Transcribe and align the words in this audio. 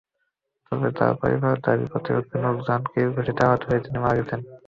তবে 0.65 0.89
তাঁর 0.97 1.13
পরিবারের 1.21 1.59
দাবি, 1.65 1.85
প্রতিপক্ষের 1.91 2.41
লোকজনের 2.45 2.89
কিল-ঘুষিতে 2.91 3.41
আহত 3.45 3.61
হয়ে 3.67 3.83
তিনি 3.85 3.97
মারা 3.99 4.17
গেছেন। 4.19 4.39